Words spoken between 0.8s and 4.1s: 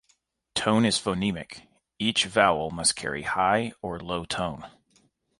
is phonemic; each vowel must carry high or